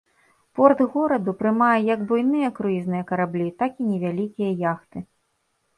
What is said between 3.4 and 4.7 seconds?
так і невялікія